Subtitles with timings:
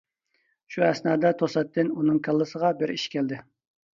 [0.75, 3.41] شۇ ئەسنادا توساتتىن ئۇنىڭ كاللىسىغا بىر ئىش كەلدى.